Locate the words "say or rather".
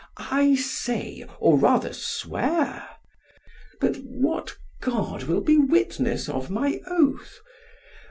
0.55-1.93